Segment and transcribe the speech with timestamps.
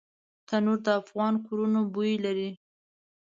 [0.47, 2.49] تنور د افغانو کورونو بوی لري